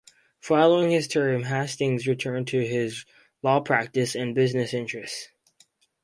[0.39, 3.05] Following his term, Hastings returned to his
[3.43, 5.27] law practice and business interests.